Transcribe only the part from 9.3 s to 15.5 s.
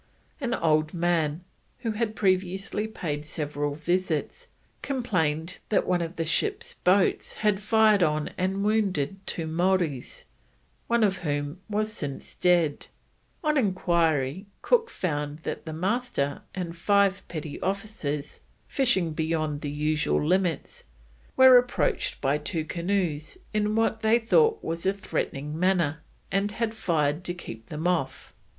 Maoris, one of whom was since dead. On enquiry, Cook found